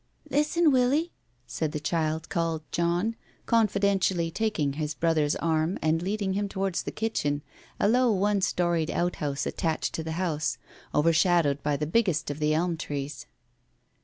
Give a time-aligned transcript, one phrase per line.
[0.31, 1.11] "Listen, Willie,"
[1.45, 3.15] said the child called John,
[3.47, 7.43] confi dentially taking his brother's arm, and leading him towards the kitchen,
[7.79, 10.57] a low, one storied outhouse attached to the house,
[10.95, 13.27] overshadowed by the biggest of the elm trees.